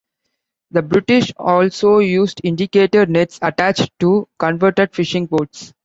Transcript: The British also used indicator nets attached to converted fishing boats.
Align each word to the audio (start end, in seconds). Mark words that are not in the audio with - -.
The 0.71 0.81
British 0.81 1.31
also 1.37 1.99
used 1.99 2.41
indicator 2.43 3.05
nets 3.05 3.37
attached 3.39 3.91
to 3.99 4.27
converted 4.39 4.95
fishing 4.95 5.27
boats. 5.27 5.73